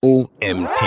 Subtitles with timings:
[0.00, 0.80] OMT.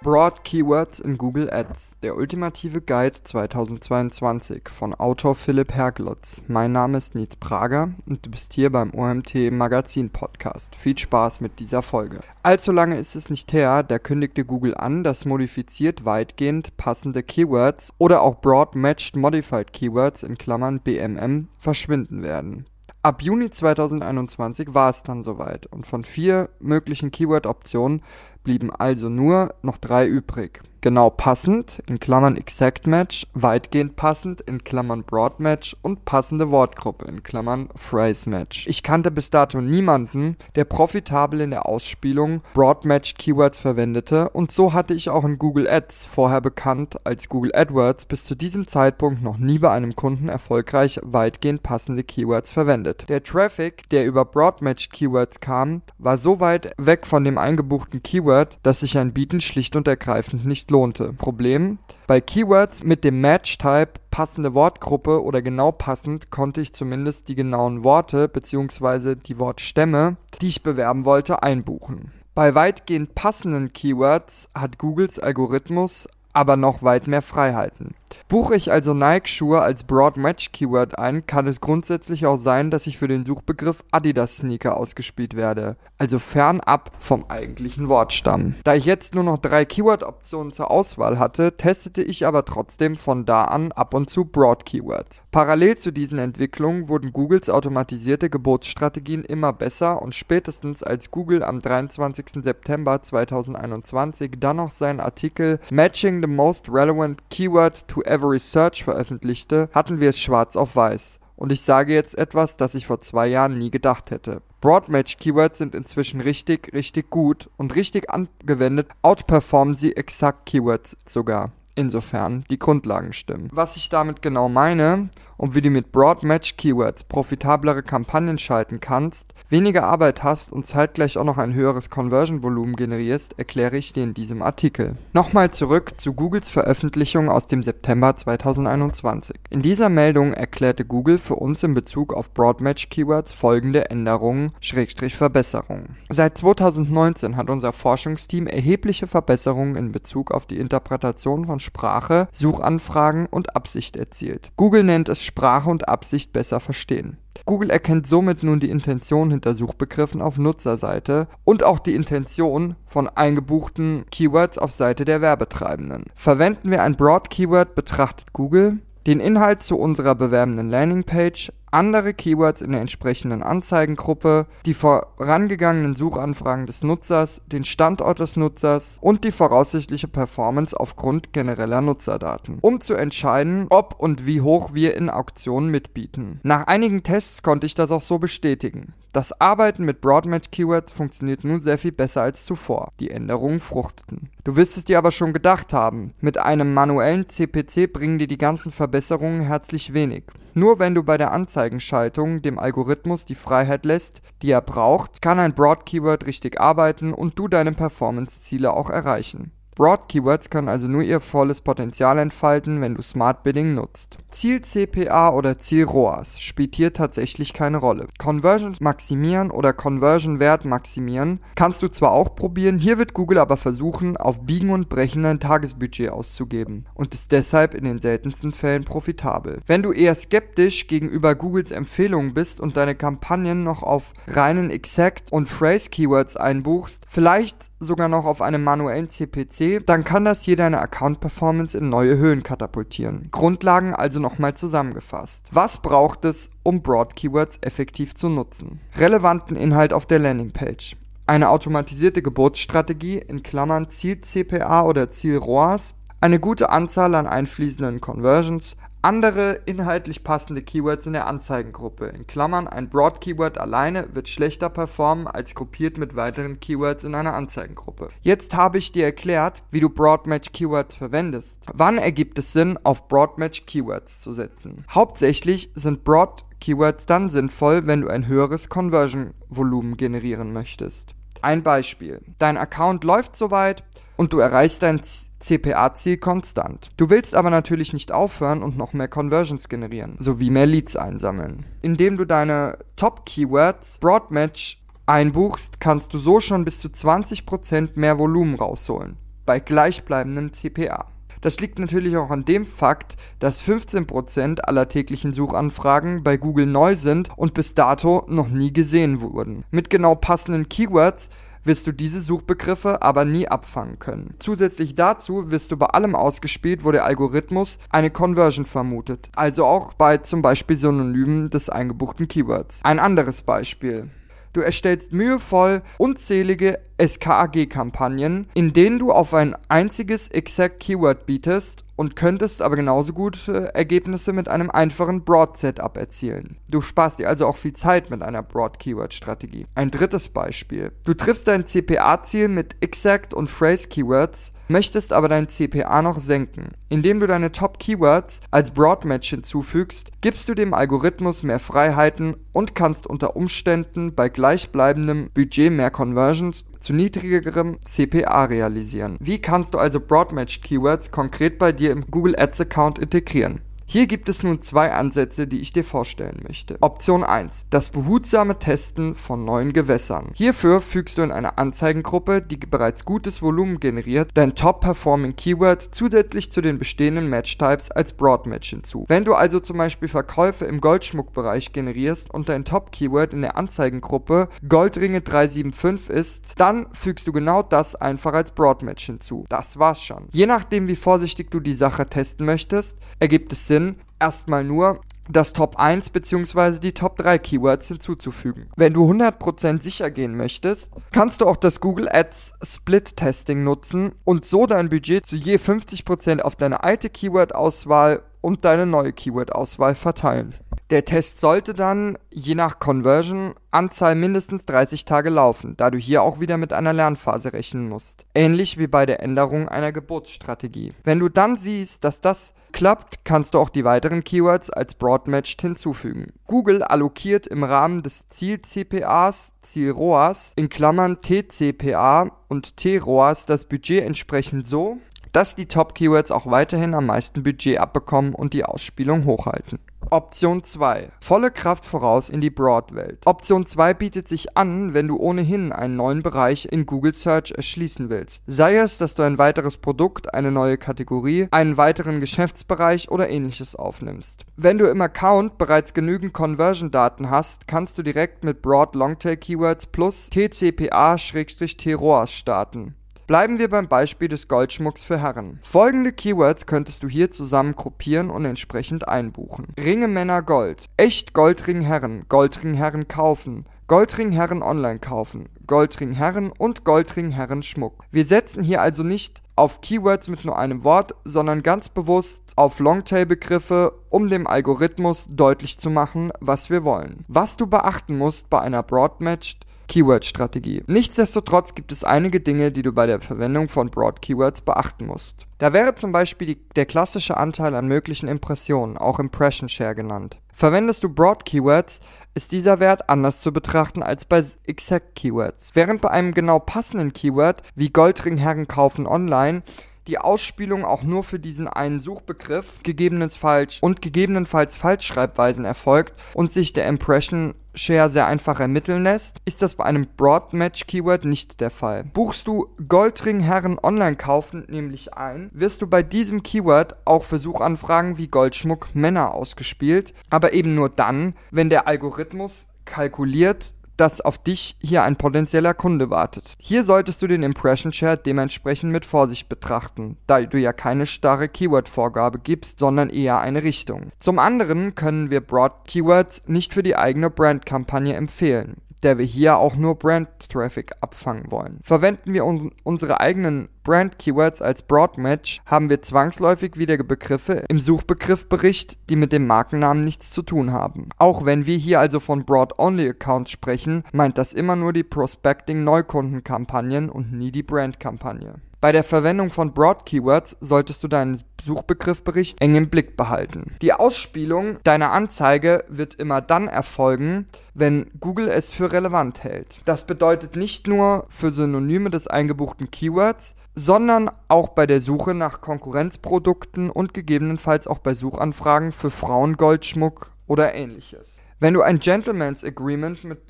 [0.00, 6.40] Broad Keywords in Google Ads, der ultimative Guide 2022 von Autor Philipp Herglotz.
[6.46, 10.76] Mein Name ist Nils Prager und du bist hier beim OMT Magazin Podcast.
[10.76, 12.20] Viel Spaß mit dieser Folge.
[12.44, 17.92] Allzu lange ist es nicht her, da kündigte Google an, dass modifiziert weitgehend passende Keywords
[17.98, 22.66] oder auch Broad Matched Modified Keywords in Klammern BMM verschwinden werden.
[23.02, 25.66] Ab Juni 2021 war es dann soweit.
[25.66, 28.02] Und von vier möglichen Keyword-Optionen
[28.50, 34.64] blieben also nur noch drei übrig genau passend in Klammern Exact Match, weitgehend passend in
[34.64, 38.66] Klammern Broad Match und passende Wortgruppe in Klammern Phrase Match.
[38.66, 44.50] Ich kannte bis dato niemanden, der profitabel in der Ausspielung Broad Match Keywords verwendete und
[44.52, 48.66] so hatte ich auch in Google Ads, vorher bekannt als Google AdWords, bis zu diesem
[48.66, 53.08] Zeitpunkt noch nie bei einem Kunden erfolgreich weitgehend passende Keywords verwendet.
[53.08, 58.02] Der Traffic, der über Broad Match Keywords kam, war so weit weg von dem eingebuchten
[58.02, 61.12] Keyword, dass sich ein Bieten schlicht und ergreifend nicht lohnte.
[61.12, 67.34] Problem: Bei Keywords mit dem Match-Type passende Wortgruppe oder genau passend konnte ich zumindest die
[67.34, 69.14] genauen Worte bzw.
[69.14, 72.12] die Wortstämme, die ich bewerben wollte, einbuchen.
[72.34, 77.94] Bei weitgehend passenden Keywords hat Googles Algorithmus aber noch weit mehr Freiheiten.
[78.28, 82.86] Buche ich also Nike-Schuhe als Broad Match Keyword ein, kann es grundsätzlich auch sein, dass
[82.86, 88.54] ich für den Suchbegriff Adidas Sneaker ausgespielt werde, also fernab vom eigentlichen Wortstamm.
[88.64, 93.26] Da ich jetzt nur noch drei Keyword-Optionen zur Auswahl hatte, testete ich aber trotzdem von
[93.26, 95.22] da an ab und zu Broad Keywords.
[95.30, 101.60] Parallel zu diesen Entwicklungen wurden Googles automatisierte Geburtsstrategien immer besser und spätestens als Google am
[101.60, 102.42] 23.
[102.42, 109.68] September 2021 dann noch seinen Artikel Matching the Most Relevant Keyword to Every Search veröffentlichte,
[109.72, 111.18] hatten wir es schwarz auf weiß.
[111.36, 114.42] Und ich sage jetzt etwas, das ich vor zwei Jahren nie gedacht hätte.
[114.60, 121.52] Broadmatch Keywords sind inzwischen richtig, richtig gut und richtig angewendet outperformen sie exakt Keywords sogar.
[121.76, 123.48] Insofern die Grundlagen stimmen.
[123.52, 125.08] Was ich damit genau meine
[125.40, 130.66] und wie du mit Broad Match Keywords profitablere Kampagnen schalten kannst, weniger Arbeit hast und
[130.66, 134.96] zeitgleich auch noch ein höheres Conversion-Volumen generierst, erkläre ich dir in diesem Artikel.
[135.14, 139.36] Nochmal zurück zu Googles Veröffentlichung aus dem September 2021.
[139.48, 144.52] In dieser Meldung erklärte Google für uns in Bezug auf Broad Match Keywords folgende Änderungen,
[144.60, 145.96] Schrägstrich Verbesserungen.
[146.10, 153.24] Seit 2019 hat unser Forschungsteam erhebliche Verbesserungen in Bezug auf die Interpretation von Sprache, Suchanfragen
[153.24, 154.50] und Absicht erzielt.
[154.58, 157.16] Google nennt es Sprache und Absicht besser verstehen.
[157.46, 163.08] Google erkennt somit nun die Intention hinter Suchbegriffen auf Nutzerseite und auch die Intention von
[163.08, 166.06] eingebuchten Keywords auf Seite der Werbetreibenden.
[166.16, 172.60] Verwenden wir ein Broad Keyword, betrachtet Google den Inhalt zu unserer bewerbenden Landingpage, andere Keywords
[172.60, 179.32] in der entsprechenden Anzeigengruppe, die vorangegangenen Suchanfragen des Nutzers, den Standort des Nutzers und die
[179.32, 185.70] voraussichtliche Performance aufgrund genereller Nutzerdaten, um zu entscheiden, ob und wie hoch wir in Auktionen
[185.70, 186.40] mitbieten.
[186.42, 188.94] Nach einigen Tests konnte ich das auch so bestätigen.
[189.12, 192.92] Das Arbeiten mit Broadmatch-Keywords funktioniert nun sehr viel besser als zuvor.
[193.00, 194.30] Die Änderungen fruchteten.
[194.44, 198.38] Du wirst es dir aber schon gedacht haben, mit einem manuellen CPC bringen dir die
[198.38, 200.24] ganzen Verbesserungen herzlich wenig.
[200.54, 205.40] Nur wenn du bei der Anzeigenschaltung dem Algorithmus die Freiheit lässt, die er braucht, kann
[205.40, 209.50] ein Broad-Keyword richtig arbeiten und du deine Performance-Ziele auch erreichen.
[209.80, 214.18] Broad Keywords können also nur ihr volles Potenzial entfalten, wenn du Smart Bidding nutzt.
[214.30, 218.06] Ziel CPA oder Ziel ROAS spielt hier tatsächlich keine Rolle.
[218.18, 223.56] Conversions maximieren oder Conversion Wert maximieren kannst du zwar auch probieren, hier wird Google aber
[223.56, 228.84] versuchen, auf Biegen und Brechen ein Tagesbudget auszugeben und ist deshalb in den seltensten Fällen
[228.84, 229.62] profitabel.
[229.66, 235.32] Wenn du eher skeptisch gegenüber Googles Empfehlungen bist und deine Kampagnen noch auf reinen Exact
[235.32, 240.56] und Phrase Keywords einbuchst, vielleicht sogar noch auf einem manuellen CPC, dann kann das hier
[240.56, 243.28] deine Account-Performance in neue Höhen katapultieren.
[243.30, 245.46] Grundlagen also nochmal zusammengefasst.
[245.52, 248.80] Was braucht es, um Broad-Keywords effektiv zu nutzen?
[248.98, 250.96] Relevanten Inhalt auf der Landingpage.
[251.26, 258.00] Eine automatisierte Geburtsstrategie in Klammern Ziel CPA oder Ziel ROAS, eine gute Anzahl an einfließenden
[258.00, 262.06] Conversions, andere inhaltlich passende Keywords in der Anzeigengruppe.
[262.06, 267.34] In Klammern, ein Broad-Keyword alleine wird schlechter performen als gruppiert mit weiteren Keywords in einer
[267.34, 268.10] Anzeigengruppe.
[268.20, 271.66] Jetzt habe ich dir erklärt, wie du Broad-Match-Keywords verwendest.
[271.72, 274.84] Wann ergibt es Sinn, auf Broad-Match-Keywords zu setzen?
[274.90, 281.14] Hauptsächlich sind Broad Keywords dann sinnvoll, wenn du ein höheres Conversion-Volumen generieren möchtest.
[281.40, 282.20] Ein Beispiel.
[282.38, 283.82] Dein Account läuft soweit
[284.18, 285.00] und du erreichst dein
[285.40, 286.90] CPA-Ziel konstant.
[286.96, 291.66] Du willst aber natürlich nicht aufhören und noch mehr Conversions generieren, sowie mehr Leads einsammeln.
[291.82, 298.54] Indem du deine Top-Keywords Broadmatch einbuchst, kannst du so schon bis zu 20% mehr Volumen
[298.54, 301.06] rausholen, bei gleichbleibendem CPA.
[301.40, 306.94] Das liegt natürlich auch an dem Fakt, dass 15% aller täglichen Suchanfragen bei Google neu
[306.94, 309.64] sind und bis dato noch nie gesehen wurden.
[309.70, 311.30] Mit genau passenden Keywords
[311.64, 314.34] wirst du diese Suchbegriffe aber nie abfangen können.
[314.38, 319.94] Zusätzlich dazu wirst du bei allem ausgespielt, wo der Algorithmus eine Conversion vermutet, also auch
[319.94, 322.80] bei zum Beispiel Synonymen des eingebuchten Keywords.
[322.84, 324.10] Ein anderes Beispiel.
[324.52, 332.16] Du erstellst mühevoll unzählige SKAG-Kampagnen, in denen du auf ein einziges Exact Keyword bietest und
[332.16, 336.56] könntest aber genauso gut Ergebnisse mit einem einfachen Broad-Setup erzielen.
[336.68, 339.66] Du sparst dir also auch viel Zeit mit einer Broad-Keyword-Strategie.
[339.74, 340.92] Ein drittes Beispiel.
[341.04, 346.70] Du triffst dein CPA-Ziel mit Exact und Phrase-Keywords, möchtest aber dein CPA noch senken.
[346.88, 353.06] Indem du deine Top-Keywords als Broad-Match hinzufügst, gibst du dem Algorithmus mehr Freiheiten und kannst
[353.06, 359.16] unter Umständen bei gleichbleibendem Budget mehr Conversions zu niedrigerem CPA realisieren.
[359.20, 363.60] Wie kannst du also Broadmatched Keywords konkret bei dir im Google Ads Account integrieren?
[363.92, 366.78] Hier gibt es nun zwei Ansätze, die ich dir vorstellen möchte.
[366.80, 367.66] Option 1.
[367.70, 370.30] Das behutsame Testen von neuen Gewässern.
[370.32, 376.52] Hierfür fügst du in einer Anzeigengruppe, die bereits gutes Volumen generiert, dein Top-Performing Keyword zusätzlich
[376.52, 379.06] zu den bestehenden Match-Types als Broad-Match hinzu.
[379.08, 384.50] Wenn du also zum Beispiel Verkäufe im Goldschmuckbereich generierst und dein Top-Keyword in der Anzeigengruppe
[384.68, 389.46] Goldringe 375 ist, dann fügst du genau das einfach als Broad-Match hinzu.
[389.48, 390.28] Das war's schon.
[390.30, 395.00] Je nachdem, wie vorsichtig du die Sache testen möchtest, ergibt es Sinn, Sinn, erstmal nur
[395.28, 396.80] das Top 1 bzw.
[396.80, 398.68] die Top 3 Keywords hinzuzufügen.
[398.76, 404.12] Wenn du 100% sicher gehen möchtest, kannst du auch das Google Ads Split Testing nutzen
[404.24, 409.94] und so dein Budget zu je 50% auf deine alte Keyword-Auswahl und deine neue Keyword-Auswahl
[409.94, 410.54] verteilen.
[410.90, 416.40] Der Test sollte dann, je nach Conversion-Anzahl, mindestens 30 Tage laufen, da du hier auch
[416.40, 418.26] wieder mit einer Lernphase rechnen musst.
[418.34, 420.92] Ähnlich wie bei der Änderung einer Geburtsstrategie.
[421.04, 425.60] Wenn du dann siehst, dass das klappt, kannst du auch die weiteren Keywords als Broadmatched
[425.60, 426.32] hinzufügen.
[426.46, 434.66] Google allokiert im Rahmen des Ziel-CPAs, Ziel-ROAS, in Klammern T-CPA und T-ROAS das Budget entsprechend
[434.66, 434.98] so,
[435.32, 439.78] dass die Top-Keywords auch weiterhin am meisten Budget abbekommen und die Ausspielung hochhalten.
[440.08, 441.10] Option 2.
[441.20, 443.26] Volle Kraft voraus in die Broad-Welt.
[443.26, 448.10] Option 2 bietet sich an, wenn du ohnehin einen neuen Bereich in Google Search erschließen
[448.10, 448.42] willst.
[448.46, 453.76] Sei es, dass du ein weiteres Produkt, eine neue Kategorie, einen weiteren Geschäftsbereich oder ähnliches
[453.76, 454.46] aufnimmst.
[454.56, 459.86] Wenn du im Account bereits genügend Conversion-Daten hast, kannst du direkt mit Broad Longtail Keywords
[459.86, 462.94] plus TCPA-TROAS starten.
[463.30, 465.60] Bleiben wir beim Beispiel des Goldschmucks für Herren.
[465.62, 469.68] Folgende Keywords könntest du hier zusammen gruppieren und entsprechend einbuchen.
[469.78, 476.50] Ringe Männer Gold, echt Goldring Herren, Goldring Herren kaufen, Goldring Herren online kaufen, Goldring Herren
[476.50, 478.02] und Goldring Herren Schmuck.
[478.10, 482.80] Wir setzen hier also nicht auf Keywords mit nur einem Wort, sondern ganz bewusst auf
[482.80, 487.24] Longtail-Begriffe, um dem Algorithmus deutlich zu machen, was wir wollen.
[487.28, 490.84] Was du beachten musst bei einer Broadmatched Keyword-Strategie.
[490.86, 495.46] Nichtsdestotrotz gibt es einige Dinge, die du bei der Verwendung von Broad Keywords beachten musst.
[495.58, 500.38] Da wäre zum Beispiel die, der klassische Anteil an möglichen Impressionen, auch Impression Share genannt.
[500.52, 502.00] Verwendest du Broad Keywords,
[502.34, 505.70] ist dieser Wert anders zu betrachten als bei Exact Keywords.
[505.74, 509.62] Während bei einem genau passenden Keyword wie Goldringherren kaufen online
[510.06, 516.72] die Ausspielung auch nur für diesen einen Suchbegriff gegebenenfalls und gegebenenfalls Falschschreibweisen erfolgt und sich
[516.72, 521.60] der Impression Share sehr einfach ermitteln lässt, ist das bei einem Broad Match Keyword nicht
[521.60, 522.04] der Fall.
[522.04, 527.38] Buchst du Goldring Herren online kaufen nämlich ein, wirst du bei diesem Keyword auch für
[527.38, 534.38] Suchanfragen wie Goldschmuck Männer ausgespielt, aber eben nur dann, wenn der Algorithmus kalkuliert, dass auf
[534.38, 536.56] dich hier ein potenzieller Kunde wartet.
[536.58, 541.48] Hier solltest du den Impression Share dementsprechend mit Vorsicht betrachten, da du ja keine starre
[541.48, 544.12] Keyword-Vorgabe gibst, sondern eher eine Richtung.
[544.18, 549.58] Zum anderen können wir Broad Keywords nicht für die eigene Brand-Kampagne empfehlen der wir hier
[549.58, 551.80] auch nur Brand-Traffic abfangen wollen.
[551.82, 558.98] Verwenden wir un unsere eigenen Brand-Keywords als Broad-Match, haben wir zwangsläufig wieder Begriffe im Suchbegriffbericht,
[559.08, 561.08] die mit dem Markennamen nichts zu tun haben.
[561.18, 567.32] Auch wenn wir hier also von Broad-Only-Accounts sprechen, meint das immer nur die Prospecting-Neukundenkampagnen und
[567.32, 568.54] nie die Brand-Kampagne.
[568.80, 573.76] Bei der Verwendung von Broad Keywords solltest du deinen Suchbegriffbericht eng im Blick behalten.
[573.82, 579.82] Die Ausspielung deiner Anzeige wird immer dann erfolgen, wenn Google es für relevant hält.
[579.84, 585.60] Das bedeutet nicht nur für Synonyme des eingebuchten Keywords, sondern auch bei der Suche nach
[585.60, 591.42] Konkurrenzprodukten und gegebenenfalls auch bei Suchanfragen für Frauengoldschmuck oder ähnliches.
[591.58, 593.40] Wenn du ein Gentleman's Agreement mit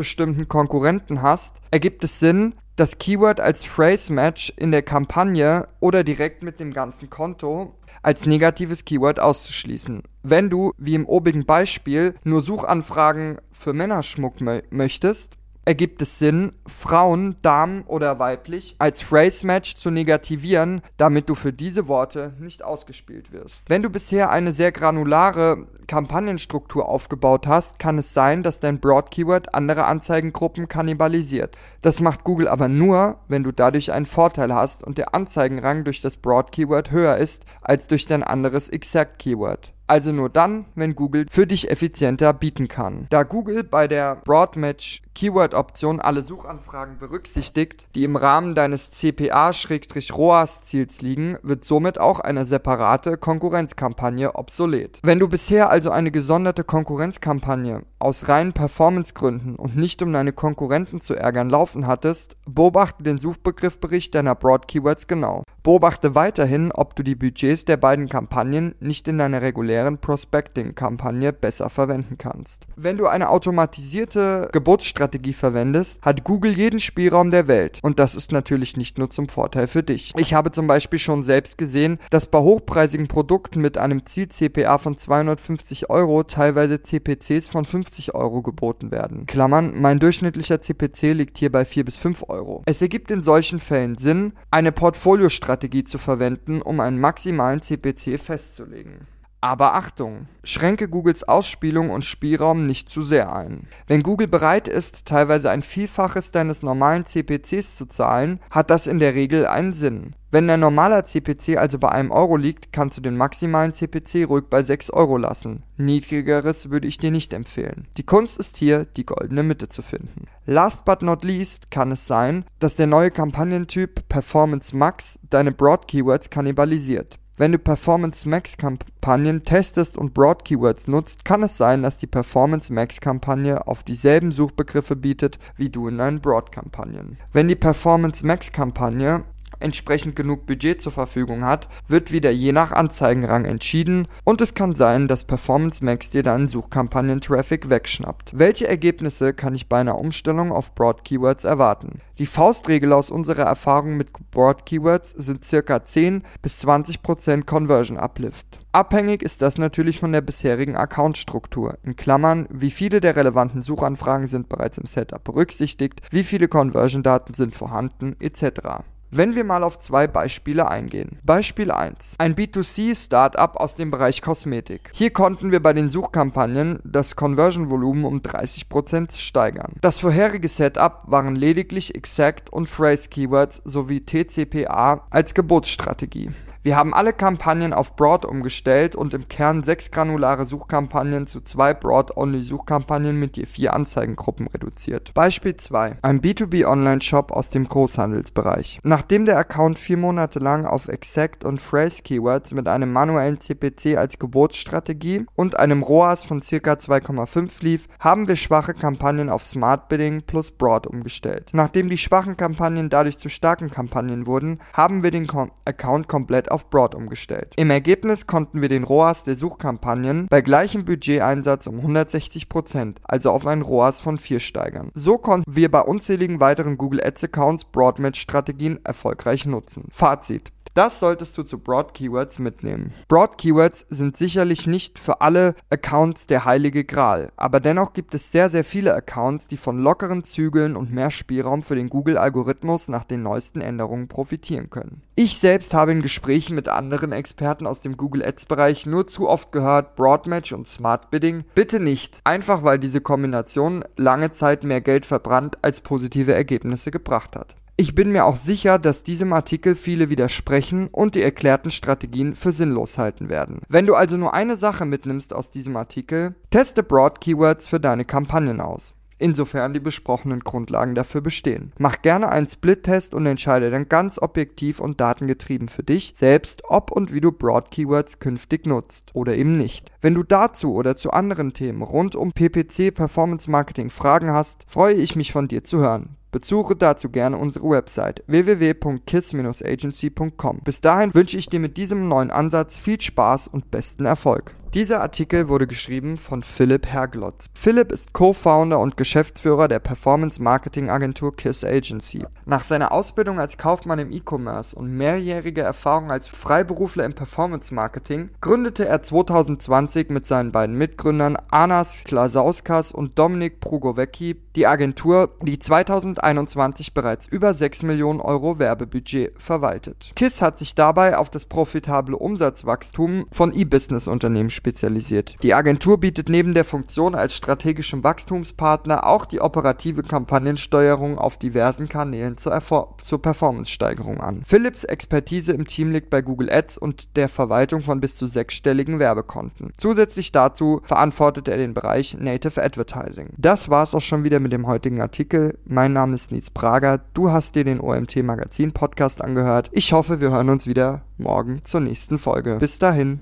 [0.00, 6.04] bestimmten Konkurrenten hast, ergibt es Sinn, das Keyword als Phrase Match in der Kampagne oder
[6.04, 10.02] direkt mit dem ganzen Konto als negatives Keyword auszuschließen.
[10.22, 16.52] Wenn du, wie im obigen Beispiel, nur Suchanfragen für Männerschmuck mö möchtest, ergibt es Sinn,
[16.66, 22.64] Frauen, Damen oder weiblich als Phrase Match zu negativieren, damit du für diese Worte nicht
[22.64, 23.64] ausgespielt wirst.
[23.68, 29.10] Wenn du bisher eine sehr granulare Kampagnenstruktur aufgebaut hast, kann es sein, dass dein Broad
[29.10, 31.58] Keyword andere Anzeigengruppen kannibalisiert.
[31.82, 36.00] Das macht Google aber nur, wenn du dadurch einen Vorteil hast und der Anzeigenrang durch
[36.00, 40.94] das Broad Keyword höher ist als durch dein anderes Exact Keyword also nur dann, wenn
[40.94, 43.08] Google für dich effizienter bieten kann.
[43.10, 51.36] Da Google bei der Broadmatch Keyword-Option alle Suchanfragen berücksichtigt, die im Rahmen deines CPA-ROAS-Ziels liegen,
[51.42, 55.00] wird somit auch eine separate Konkurrenzkampagne obsolet.
[55.02, 61.00] Wenn du bisher also eine gesonderte Konkurrenzkampagne aus reinen Performance-Gründen und nicht um deine Konkurrenten
[61.00, 65.42] zu ärgern laufen hattest, beobachte den Suchbegriffbericht deiner Broad Keywords genau.
[65.62, 71.70] Beobachte weiterhin, ob du die Budgets der beiden Kampagnen nicht in deiner regulären Prospecting-Kampagne besser
[71.70, 72.66] verwenden kannst.
[72.76, 78.32] Wenn du eine automatisierte Geburtsstrategie verwendest, hat Google jeden Spielraum der Welt und das ist
[78.32, 80.12] natürlich nicht nur zum Vorteil für dich.
[80.16, 84.96] Ich habe zum Beispiel schon selbst gesehen, dass bei hochpreisigen Produkten mit einem Ziel-CPA von
[84.96, 89.26] 250 Euro teilweise CPCs von 50 Euro geboten werden.
[89.26, 92.62] Klammern, mein durchschnittlicher CPC liegt hier bei 4 bis 5 Euro.
[92.66, 98.18] Es ergibt in solchen Fällen Sinn, eine Portfoliostrategie Strategie zu verwenden, um einen maximalen CPC
[98.18, 99.06] festzulegen.
[99.42, 103.68] Aber Achtung, schränke Googles Ausspielung und Spielraum nicht zu sehr ein.
[103.86, 108.98] Wenn Google bereit ist, teilweise ein Vielfaches deines normalen CPCs zu zahlen, hat das in
[108.98, 110.14] der Regel einen Sinn.
[110.30, 114.44] Wenn dein normaler CPC also bei einem Euro liegt, kannst du den maximalen CPC ruhig
[114.48, 115.64] bei 6 Euro lassen.
[115.76, 117.88] Niedrigeres würde ich dir nicht empfehlen.
[117.96, 120.26] Die Kunst ist hier, die goldene Mitte zu finden.
[120.44, 125.88] Last but not least kann es sein, dass der neue Kampagnentyp Performance Max deine Broad
[125.88, 127.19] Keywords kannibalisiert.
[127.40, 132.06] Wenn du Performance Max Kampagnen testest und Broad Keywords nutzt, kann es sein, dass die
[132.06, 137.16] Performance Max Kampagne auf dieselben Suchbegriffe bietet wie du in deinen Broad Kampagnen.
[137.32, 139.24] Wenn die Performance Max Kampagne
[139.60, 144.74] entsprechend genug Budget zur Verfügung hat, wird wieder je nach Anzeigenrang entschieden und es kann
[144.74, 148.32] sein, dass Performance Max dir deinen Suchkampagnen-Traffic wegschnappt.
[148.38, 152.00] Welche Ergebnisse kann ich bei einer Umstellung auf Broad Keywords erwarten?
[152.18, 155.84] Die Faustregel aus unserer Erfahrung mit Broad Keywords sind ca.
[155.84, 158.60] 10 bis 20% Conversion Uplift.
[158.72, 161.78] Abhängig ist das natürlich von der bisherigen Accountstruktur.
[161.82, 167.34] In Klammern, wie viele der relevanten Suchanfragen sind bereits im Setup berücksichtigt, wie viele Conversion-Daten
[167.34, 168.84] sind vorhanden, etc.
[169.12, 171.18] Wenn wir mal auf zwei Beispiele eingehen.
[171.24, 172.14] Beispiel 1.
[172.18, 174.92] Ein B2C-Startup aus dem Bereich Kosmetik.
[174.94, 179.72] Hier konnten wir bei den Suchkampagnen das Conversion-Volumen um 30% steigern.
[179.80, 186.30] Das vorherige Setup waren lediglich Exact und Phrase Keywords sowie TCPA als Geburtsstrategie.
[186.62, 191.72] Wir haben alle Kampagnen auf Broad umgestellt und im Kern sechs granulare Suchkampagnen zu zwei
[191.72, 195.14] Broad-Only-Suchkampagnen mit je vier Anzeigengruppen reduziert.
[195.14, 195.96] Beispiel 2.
[196.02, 198.80] Ein B2B-Online-Shop aus dem Großhandelsbereich.
[198.82, 203.96] Nachdem der Account vier Monate lang auf Exact und Phrase Keywords mit einem manuellen CPC
[203.96, 206.72] als Geburtsstrategie und einem ROAS von ca.
[206.74, 211.48] 2,5 lief, haben wir schwache Kampagnen auf Smart Bidding plus Broad umgestellt.
[211.54, 215.26] Nachdem die schwachen Kampagnen dadurch zu starken Kampagnen wurden, haben wir den
[215.64, 217.54] Account komplett auf Broad umgestellt.
[217.56, 223.46] Im Ergebnis konnten wir den ROAS der Suchkampagnen bei gleichem Budgeteinsatz um 160%, also auf
[223.46, 224.90] einen ROAS von 4 steigern.
[224.94, 229.88] So konnten wir bei unzähligen weiteren Google Ads Accounts Broadmatch-Strategien erfolgreich nutzen.
[229.90, 230.52] Fazit.
[230.74, 232.92] Das solltest du zu Broad Keywords mitnehmen.
[233.08, 238.30] Broad Keywords sind sicherlich nicht für alle Accounts der heilige Gral, aber dennoch gibt es
[238.30, 243.02] sehr, sehr viele Accounts, die von lockeren Zügeln und mehr Spielraum für den Google-Algorithmus nach
[243.02, 245.02] den neuesten Änderungen profitieren können.
[245.16, 249.50] Ich selbst habe in Gesprächen mit anderen Experten aus dem Google Ads-Bereich nur zu oft
[249.50, 255.04] gehört, Broadmatch und Smart Bidding bitte nicht, einfach weil diese Kombination lange Zeit mehr Geld
[255.04, 257.56] verbrannt als positive Ergebnisse gebracht hat.
[257.76, 262.52] Ich bin mir auch sicher, dass diesem Artikel viele widersprechen und die erklärten Strategien für
[262.52, 263.62] sinnlos halten werden.
[263.68, 268.04] Wenn du also nur eine Sache mitnimmst aus diesem Artikel, teste Broad Keywords für deine
[268.04, 271.72] Kampagnen aus insofern die besprochenen Grundlagen dafür bestehen.
[271.78, 276.90] Mach gerne einen Split-Test und entscheide dann ganz objektiv und datengetrieben für dich selbst, ob
[276.90, 279.92] und wie du Broad Keywords künftig nutzt oder eben nicht.
[280.00, 284.94] Wenn du dazu oder zu anderen Themen rund um PPC Performance Marketing Fragen hast, freue
[284.94, 286.16] ich mich von dir zu hören.
[286.30, 290.60] Besuche dazu gerne unsere Website www.kiss-agency.com.
[290.64, 294.54] Bis dahin wünsche ich dir mit diesem neuen Ansatz viel Spaß und besten Erfolg.
[294.72, 297.46] Dieser Artikel wurde geschrieben von Philipp Herglotz.
[297.54, 302.24] Philipp ist Co-Founder und Geschäftsführer der Performance-Marketing-Agentur KISS Agency.
[302.46, 308.86] Nach seiner Ausbildung als Kaufmann im E-Commerce und mehrjähriger Erfahrung als Freiberufler im Performance-Marketing gründete
[308.86, 316.94] er 2020 mit seinen beiden Mitgründern Anas Klasauskas und Dominik Prugowecki die Agentur, die 2021
[316.94, 320.12] bereits über 6 Millionen Euro Werbebudget verwaltet.
[320.16, 325.34] KISS hat sich dabei auf das profitable Umsatzwachstum von E-Business-Unternehmen spezialisiert.
[325.42, 331.88] Die Agentur bietet neben der Funktion als strategischem Wachstumspartner auch die operative Kampagnensteuerung auf diversen
[331.88, 332.60] Kanälen zur,
[332.98, 334.42] zur Performance-Steigerung an.
[334.46, 338.98] Philips Expertise im Team liegt bei Google Ads und der Verwaltung von bis zu sechsstelligen
[338.98, 339.72] Werbekonten.
[339.78, 343.30] Zusätzlich dazu verantwortet er den Bereich Native Advertising.
[343.38, 345.58] Das war's auch schon wieder mit dem heutigen Artikel.
[345.64, 347.00] Mein Name ist Nils Prager.
[347.14, 349.70] Du hast dir den OMT Magazin Podcast angehört.
[349.72, 352.56] Ich hoffe, wir hören uns wieder morgen zur nächsten Folge.
[352.56, 353.20] Bis dahin.